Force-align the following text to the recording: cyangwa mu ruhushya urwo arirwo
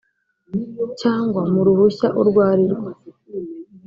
cyangwa 1.01 1.41
mu 1.53 1.59
ruhushya 1.67 2.07
urwo 2.21 2.39
arirwo 2.51 2.89